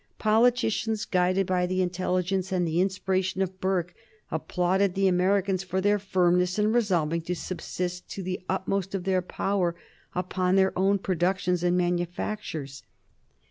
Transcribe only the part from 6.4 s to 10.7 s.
in resolving to subsist to the utmost of their power upon